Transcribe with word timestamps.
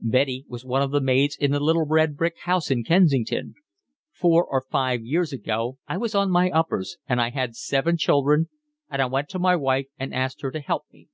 Betty 0.00 0.46
was 0.48 0.64
one 0.64 0.80
of 0.80 0.90
the 0.90 1.02
maids 1.02 1.36
in 1.36 1.50
the 1.50 1.60
little 1.60 1.84
red 1.84 2.16
brick 2.16 2.38
house 2.44 2.70
in 2.70 2.82
Kensington. 2.82 3.56
Four 4.10 4.42
or 4.46 4.62
five 4.70 5.02
years 5.02 5.34
ago 5.34 5.76
I 5.86 5.98
was 5.98 6.14
on 6.14 6.30
my 6.30 6.50
uppers, 6.50 6.96
and 7.06 7.20
I 7.20 7.28
had 7.28 7.54
seven 7.56 7.98
children, 7.98 8.48
and 8.88 9.02
I 9.02 9.04
went 9.04 9.28
to 9.28 9.38
my 9.38 9.54
wife 9.54 9.88
and 9.98 10.14
asked 10.14 10.40
her 10.40 10.50
to 10.50 10.60
help 10.60 10.84
me. 10.94 11.08